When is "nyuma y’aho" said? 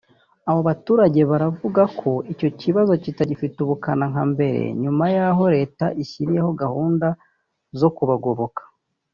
4.81-5.43